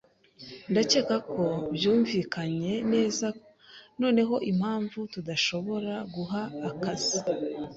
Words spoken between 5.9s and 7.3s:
guha akazi